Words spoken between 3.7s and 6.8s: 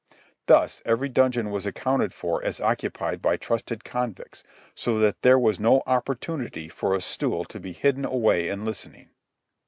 convicts, so that there was no opportunity